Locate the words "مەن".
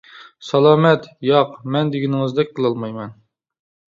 1.75-1.93